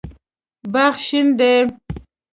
باغ 0.73 0.95
شین 1.05 1.27
دی 1.37 1.53